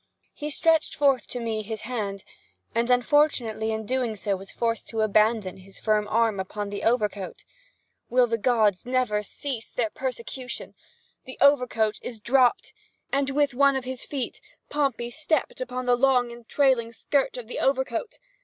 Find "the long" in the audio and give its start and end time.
15.85-16.31